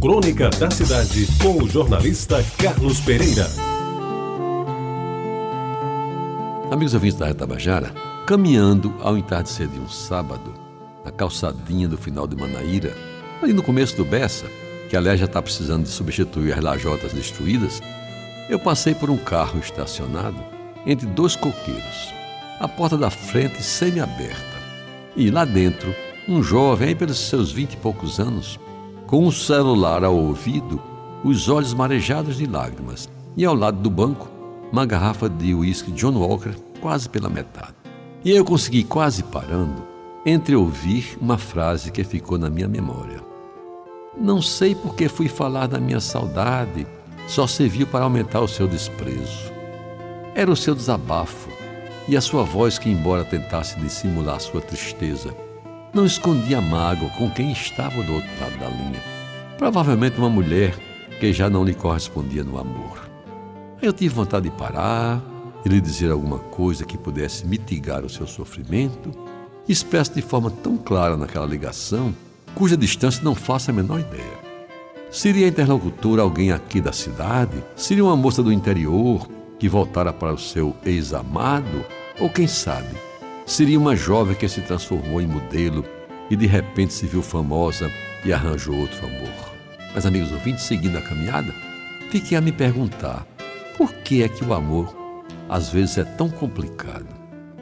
Crônica 0.00 0.48
da 0.48 0.70
Cidade, 0.70 1.28
com 1.42 1.62
o 1.62 1.68
jornalista 1.68 2.42
Carlos 2.56 3.00
Pereira. 3.00 3.46
Amigos 6.70 6.94
ouvintes 6.94 7.18
da 7.18 7.34
Tabajara, 7.34 7.92
caminhando 8.26 8.94
ao 9.02 9.18
entardecer 9.18 9.68
de 9.68 9.78
um 9.78 9.90
sábado, 9.90 10.54
na 11.04 11.10
calçadinha 11.10 11.86
do 11.86 11.98
final 11.98 12.26
de 12.26 12.34
Manaíra, 12.34 12.96
ali 13.42 13.52
no 13.52 13.62
começo 13.62 13.94
do 13.94 14.04
Bessa, 14.06 14.46
que 14.88 14.96
aliás 14.96 15.20
já 15.20 15.26
está 15.26 15.42
precisando 15.42 15.82
de 15.82 15.90
substituir 15.90 16.54
as 16.54 16.64
lajotas 16.64 17.12
destruídas, 17.12 17.82
eu 18.48 18.58
passei 18.58 18.94
por 18.94 19.10
um 19.10 19.18
carro 19.18 19.60
estacionado 19.60 20.42
entre 20.86 21.06
dois 21.06 21.36
coqueiros, 21.36 22.14
a 22.58 22.66
porta 22.66 22.96
da 22.96 23.10
frente 23.10 23.62
semi-aberta. 23.62 24.56
E 25.14 25.30
lá 25.30 25.44
dentro, 25.44 25.94
um 26.26 26.42
jovem, 26.42 26.88
aí 26.88 26.94
pelos 26.94 27.18
seus 27.18 27.52
vinte 27.52 27.74
e 27.74 27.76
poucos 27.76 28.18
anos, 28.18 28.58
com 29.10 29.26
um 29.26 29.32
celular 29.32 30.04
ao 30.04 30.14
ouvido, 30.14 30.80
os 31.24 31.48
olhos 31.48 31.74
marejados 31.74 32.36
de 32.36 32.46
lágrimas, 32.46 33.08
e 33.36 33.44
ao 33.44 33.56
lado 33.56 33.80
do 33.80 33.90
banco, 33.90 34.30
uma 34.70 34.86
garrafa 34.86 35.28
de 35.28 35.52
uísque 35.52 35.90
John 35.90 36.16
Walker 36.16 36.54
quase 36.80 37.08
pela 37.08 37.28
metade. 37.28 37.74
E 38.24 38.30
eu 38.30 38.44
consegui, 38.44 38.84
quase 38.84 39.24
parando, 39.24 39.82
entreouvir 40.24 41.18
uma 41.20 41.36
frase 41.36 41.90
que 41.90 42.04
ficou 42.04 42.38
na 42.38 42.48
minha 42.48 42.68
memória. 42.68 43.20
Não 44.16 44.40
sei 44.40 44.76
por 44.76 44.94
que 44.94 45.08
fui 45.08 45.26
falar 45.26 45.66
da 45.66 45.80
minha 45.80 45.98
saudade, 45.98 46.86
só 47.26 47.48
serviu 47.48 47.88
para 47.88 48.04
aumentar 48.04 48.40
o 48.40 48.48
seu 48.48 48.68
desprezo. 48.68 49.50
Era 50.36 50.52
o 50.52 50.56
seu 50.56 50.72
desabafo 50.72 51.50
e 52.06 52.16
a 52.16 52.20
sua 52.20 52.44
voz 52.44 52.78
que, 52.78 52.88
embora 52.88 53.24
tentasse 53.24 53.76
dissimular 53.80 54.38
sua 54.38 54.60
tristeza, 54.60 55.34
não 55.92 56.06
escondia 56.06 56.60
mágoa 56.60 57.10
com 57.10 57.30
quem 57.30 57.50
estava 57.52 58.02
do 58.02 58.14
outro 58.14 58.30
lado 58.40 58.58
da 58.58 58.68
linha. 58.68 59.02
Provavelmente 59.58 60.18
uma 60.18 60.30
mulher 60.30 60.74
que 61.18 61.32
já 61.32 61.50
não 61.50 61.64
lhe 61.64 61.74
correspondia 61.74 62.44
no 62.44 62.58
amor. 62.58 63.10
Eu 63.82 63.92
tive 63.92 64.14
vontade 64.14 64.48
de 64.48 64.56
parar 64.56 65.20
e 65.64 65.68
lhe 65.68 65.80
dizer 65.80 66.10
alguma 66.10 66.38
coisa 66.38 66.84
que 66.84 66.96
pudesse 66.96 67.46
mitigar 67.46 68.04
o 68.04 68.08
seu 68.08 68.26
sofrimento, 68.26 69.10
expresso 69.68 70.14
de 70.14 70.22
forma 70.22 70.50
tão 70.50 70.76
clara 70.76 71.16
naquela 71.16 71.46
ligação, 71.46 72.14
cuja 72.54 72.76
distância 72.76 73.22
não 73.22 73.34
faço 73.34 73.70
a 73.70 73.74
menor 73.74 74.00
ideia. 74.00 74.40
Seria 75.10 75.46
a 75.46 75.48
interlocutora 75.48 76.22
alguém 76.22 76.52
aqui 76.52 76.80
da 76.80 76.92
cidade? 76.92 77.62
Seria 77.74 78.04
uma 78.04 78.16
moça 78.16 78.42
do 78.42 78.52
interior 78.52 79.28
que 79.58 79.68
voltara 79.68 80.12
para 80.12 80.32
o 80.32 80.38
seu 80.38 80.74
ex-amado? 80.84 81.84
Ou 82.20 82.30
quem 82.30 82.46
sabe, 82.46 82.94
seria 83.50 83.80
uma 83.80 83.96
jovem 83.96 84.36
que 84.36 84.48
se 84.48 84.60
transformou 84.60 85.20
em 85.20 85.26
modelo 85.26 85.84
e 86.30 86.36
de 86.36 86.46
repente 86.46 86.94
se 86.94 87.04
viu 87.04 87.20
famosa 87.20 87.90
e 88.24 88.32
arranjou 88.32 88.76
outro 88.76 89.04
amor. 89.04 89.54
Mas, 89.92 90.06
amigos 90.06 90.30
ouvintes, 90.30 90.64
seguindo 90.64 90.96
a 90.96 91.02
caminhada, 91.02 91.52
fiquei 92.10 92.38
a 92.38 92.40
me 92.40 92.52
perguntar: 92.52 93.26
por 93.76 93.92
que 93.92 94.22
é 94.22 94.28
que 94.28 94.44
o 94.44 94.54
amor 94.54 94.96
às 95.48 95.68
vezes 95.68 95.98
é 95.98 96.04
tão 96.04 96.30
complicado? 96.30 97.08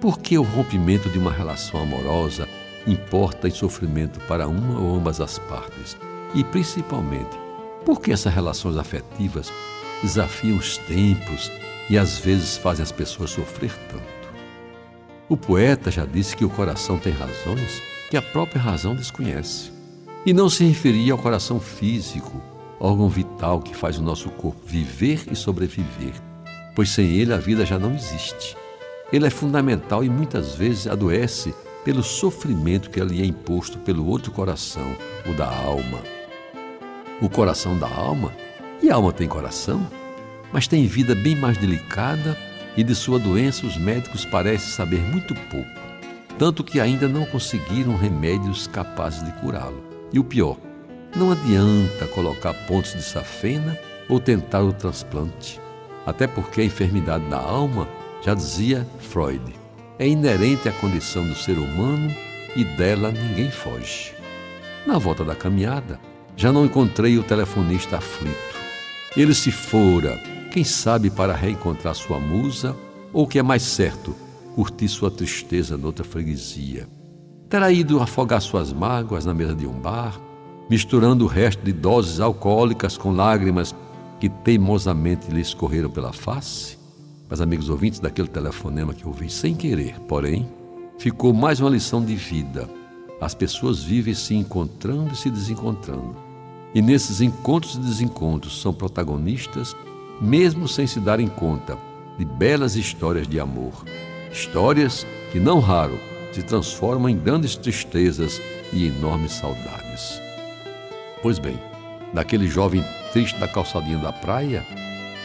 Por 0.00 0.20
que 0.20 0.38
o 0.38 0.42
rompimento 0.42 1.10
de 1.10 1.18
uma 1.18 1.32
relação 1.32 1.82
amorosa 1.82 2.48
importa 2.86 3.48
em 3.48 3.52
sofrimento 3.52 4.20
para 4.20 4.46
uma 4.46 4.80
ou 4.80 4.96
ambas 4.96 5.20
as 5.20 5.38
partes? 5.40 5.96
E 6.32 6.44
principalmente, 6.44 7.36
por 7.84 8.00
que 8.00 8.12
essas 8.12 8.32
relações 8.32 8.76
afetivas 8.76 9.52
desafiam 10.00 10.58
os 10.58 10.78
tempos 10.78 11.50
e 11.90 11.98
às 11.98 12.18
vezes 12.18 12.56
fazem 12.56 12.84
as 12.84 12.92
pessoas 12.92 13.30
sofrer 13.30 13.76
tanto? 13.90 14.21
O 15.28 15.36
poeta 15.36 15.90
já 15.90 16.04
disse 16.04 16.36
que 16.36 16.44
o 16.44 16.50
coração 16.50 16.98
tem 16.98 17.12
razões 17.12 17.82
que 18.10 18.16
a 18.16 18.22
própria 18.22 18.60
razão 18.60 18.94
desconhece. 18.94 19.70
E 20.26 20.32
não 20.32 20.48
se 20.48 20.64
referia 20.64 21.12
ao 21.12 21.18
coração 21.18 21.58
físico, 21.58 22.40
órgão 22.78 23.08
vital 23.08 23.60
que 23.60 23.74
faz 23.74 23.98
o 23.98 24.02
nosso 24.02 24.28
corpo 24.30 24.60
viver 24.66 25.24
e 25.30 25.36
sobreviver, 25.36 26.12
pois 26.74 26.90
sem 26.90 27.06
ele 27.06 27.32
a 27.32 27.38
vida 27.38 27.64
já 27.64 27.78
não 27.78 27.94
existe. 27.94 28.56
Ele 29.12 29.26
é 29.26 29.30
fundamental 29.30 30.04
e 30.04 30.10
muitas 30.10 30.54
vezes 30.54 30.86
adoece 30.86 31.54
pelo 31.84 32.02
sofrimento 32.02 32.90
que 32.90 33.00
lhe 33.00 33.22
é 33.22 33.24
imposto 33.24 33.78
pelo 33.78 34.06
outro 34.06 34.30
coração, 34.30 34.94
o 35.26 35.34
da 35.34 35.46
alma. 35.46 36.00
O 37.20 37.28
coração 37.28 37.78
da 37.78 37.88
alma, 37.88 38.32
e 38.82 38.90
a 38.90 38.94
alma 38.94 39.12
tem 39.12 39.28
coração, 39.28 39.86
mas 40.52 40.66
tem 40.66 40.86
vida 40.86 41.14
bem 41.14 41.36
mais 41.36 41.56
delicada 41.56 42.36
e 42.76 42.82
de 42.82 42.94
sua 42.94 43.18
doença 43.18 43.66
os 43.66 43.76
médicos 43.76 44.24
parecem 44.24 44.70
saber 44.70 45.00
muito 45.00 45.34
pouco, 45.50 45.70
tanto 46.38 46.64
que 46.64 46.80
ainda 46.80 47.08
não 47.08 47.24
conseguiram 47.26 47.96
remédios 47.96 48.66
capazes 48.66 49.22
de 49.24 49.32
curá-lo. 49.32 49.84
E 50.12 50.18
o 50.18 50.24
pior, 50.24 50.56
não 51.14 51.30
adianta 51.30 52.06
colocar 52.08 52.54
pontos 52.66 52.92
de 52.92 53.02
safena 53.02 53.78
ou 54.08 54.18
tentar 54.18 54.62
o 54.62 54.72
transplante, 54.72 55.60
até 56.06 56.26
porque 56.26 56.60
a 56.60 56.64
enfermidade 56.64 57.24
da 57.28 57.38
alma, 57.38 57.88
já 58.22 58.34
dizia 58.34 58.86
Freud, 59.00 59.42
é 59.98 60.06
inerente 60.06 60.68
à 60.68 60.72
condição 60.72 61.26
do 61.26 61.34
ser 61.34 61.58
humano 61.58 62.14
e 62.56 62.64
dela 62.64 63.10
ninguém 63.10 63.50
foge. 63.50 64.14
Na 64.86 64.98
volta 64.98 65.24
da 65.24 65.34
caminhada, 65.34 66.00
já 66.36 66.52
não 66.52 66.64
encontrei 66.64 67.18
o 67.18 67.22
telefonista 67.22 67.98
aflito. 67.98 68.56
Ele 69.16 69.34
se 69.34 69.52
fora, 69.52 70.20
quem 70.52 70.64
sabe 70.64 71.08
para 71.08 71.34
reencontrar 71.34 71.94
sua 71.94 72.20
musa, 72.20 72.76
ou 73.10 73.26
que 73.26 73.38
é 73.38 73.42
mais 73.42 73.62
certo, 73.62 74.14
curtir 74.54 74.86
sua 74.86 75.10
tristeza 75.10 75.78
noutra 75.78 76.04
freguesia. 76.04 76.86
Terá 77.48 77.72
ido 77.72 78.00
afogar 78.00 78.42
suas 78.42 78.70
mágoas 78.70 79.24
na 79.24 79.32
mesa 79.32 79.54
de 79.54 79.66
um 79.66 79.80
bar, 79.80 80.20
misturando 80.68 81.24
o 81.24 81.28
resto 81.28 81.64
de 81.64 81.72
doses 81.72 82.20
alcoólicas 82.20 82.98
com 82.98 83.12
lágrimas 83.12 83.74
que 84.20 84.28
teimosamente 84.28 85.30
lhe 85.30 85.40
escorreram 85.40 85.88
pela 85.88 86.12
face? 86.12 86.78
Mas, 87.30 87.40
amigos 87.40 87.70
ouvintes, 87.70 87.98
daquele 87.98 88.28
telefonema 88.28 88.92
que 88.92 89.08
ouvi 89.08 89.30
sem 89.30 89.54
querer, 89.54 89.98
porém, 90.00 90.46
ficou 90.98 91.32
mais 91.32 91.60
uma 91.60 91.70
lição 91.70 92.04
de 92.04 92.14
vida. 92.14 92.68
As 93.18 93.34
pessoas 93.34 93.82
vivem 93.82 94.12
se 94.12 94.34
encontrando 94.34 95.14
e 95.14 95.16
se 95.16 95.30
desencontrando. 95.30 96.14
E 96.74 96.82
nesses 96.82 97.22
encontros 97.22 97.74
e 97.74 97.78
desencontros 97.78 98.60
são 98.60 98.74
protagonistas, 98.74 99.74
mesmo 100.22 100.68
sem 100.68 100.86
se 100.86 101.00
darem 101.00 101.26
conta, 101.26 101.76
de 102.16 102.24
belas 102.24 102.76
histórias 102.76 103.26
de 103.26 103.40
amor. 103.40 103.84
Histórias 104.30 105.04
que, 105.32 105.40
não 105.40 105.58
raro, 105.58 105.98
se 106.32 106.42
transformam 106.44 107.08
em 107.08 107.18
grandes 107.18 107.56
tristezas 107.56 108.40
e 108.72 108.86
enormes 108.86 109.32
saudades. 109.32 110.22
Pois 111.20 111.40
bem, 111.40 111.58
daquele 112.14 112.46
jovem 112.46 112.84
triste 113.12 113.38
da 113.38 113.48
calçadinha 113.48 113.98
da 113.98 114.12
praia, 114.12 114.64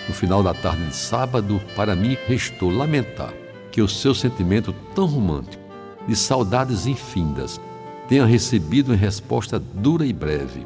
no 0.08 0.14
final 0.16 0.42
da 0.42 0.54
tarde 0.54 0.88
de 0.88 0.96
sábado, 0.96 1.62
para 1.76 1.96
mim 1.96 2.18
restou 2.28 2.72
lamentar 2.72 3.32
que 3.72 3.82
o 3.82 3.88
seu 3.88 4.16
sentimento 4.16 4.74
tão 4.96 5.06
romântico, 5.06 5.64
de 6.08 6.16
saudades 6.16 6.88
infindas, 6.88 7.62
tenha 8.08 8.26
recebido 8.26 8.94
em 8.94 8.98
resposta 8.98 9.60
dura 9.60 10.06
e 10.06 10.14
breve, 10.14 10.66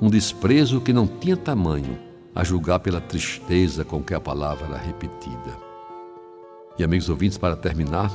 um 0.00 0.08
desprezo 0.08 0.80
que 0.80 0.92
não 0.92 1.06
tinha 1.06 1.36
tamanho, 1.36 1.98
a 2.34 2.44
julgar 2.44 2.78
pela 2.80 3.00
tristeza 3.00 3.84
com 3.84 4.02
que 4.02 4.14
a 4.14 4.20
palavra 4.20 4.66
era 4.66 4.78
repetida. 4.78 5.56
E 6.78 6.84
amigos 6.84 7.08
ouvintes, 7.08 7.38
para 7.38 7.56
terminar, 7.56 8.10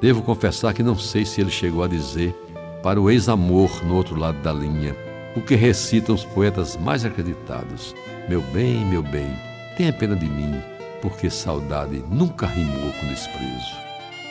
devo 0.00 0.22
confessar 0.22 0.74
que 0.74 0.82
não 0.82 0.98
sei 0.98 1.24
se 1.24 1.40
ele 1.40 1.50
chegou 1.50 1.84
a 1.84 1.88
dizer 1.88 2.34
para 2.82 3.00
o 3.00 3.10
ex-amor 3.10 3.84
no 3.84 3.94
outro 3.94 4.16
lado 4.16 4.40
da 4.42 4.52
linha, 4.52 4.96
o 5.36 5.40
que 5.40 5.54
recitam 5.54 6.14
os 6.14 6.24
poetas 6.24 6.76
mais 6.76 7.04
acreditados: 7.04 7.94
Meu 8.28 8.40
bem, 8.40 8.84
meu 8.84 9.02
bem, 9.02 9.30
tenha 9.76 9.92
pena 9.92 10.16
de 10.16 10.26
mim, 10.26 10.60
porque 11.00 11.30
saudade 11.30 12.02
nunca 12.10 12.46
rimou 12.46 12.92
com 12.92 13.06
desprezo. 13.06 13.80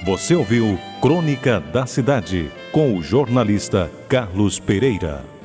Você 0.04 0.36
ouviu 0.36 0.80
Crônica 1.02 1.60
da 1.60 1.86
Cidade 1.86 2.50
com 2.72 2.98
o 2.98 3.04
jornalista 3.04 3.92
Carlos 4.08 4.60
Pereira. 4.60 5.39